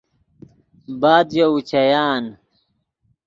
بعد 1.01 1.27
ژے 1.33 1.43
اوچیان 1.51 2.23